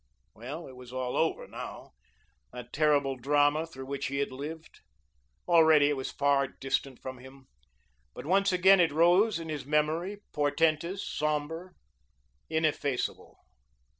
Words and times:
Well, 0.33 0.67
it 0.67 0.75
was 0.75 0.91
all 0.91 1.15
over 1.15 1.47
now, 1.47 1.91
that 2.51 2.73
terrible 2.73 3.15
drama 3.17 3.67
through 3.67 3.85
which 3.85 4.07
he 4.07 4.17
had 4.17 4.31
lived. 4.31 4.79
Already 5.47 5.89
it 5.89 5.95
was 5.95 6.09
far 6.09 6.47
distant 6.47 6.99
from 6.99 7.19
him; 7.19 7.45
but 8.15 8.25
once 8.25 8.51
again 8.51 8.79
it 8.79 8.91
rose 8.91 9.37
in 9.37 9.49
his 9.49 9.63
memory, 9.63 10.17
portentous, 10.33 11.07
sombre, 11.07 11.75
ineffaceable. 12.49 13.43